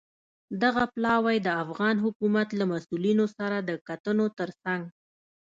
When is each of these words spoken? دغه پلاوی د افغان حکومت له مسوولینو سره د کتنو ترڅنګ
دغه 0.63 0.83
پلاوی 0.93 1.37
د 1.43 1.49
افغان 1.63 1.95
حکومت 2.05 2.47
له 2.59 2.65
مسوولینو 2.71 3.25
سره 3.37 3.57
د 3.61 3.71
کتنو 3.87 4.25
ترڅنګ 4.39 4.81